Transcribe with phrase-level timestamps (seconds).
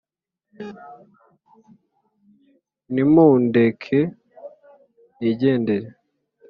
[2.93, 3.99] Nimundeke
[5.19, 5.87] nigendere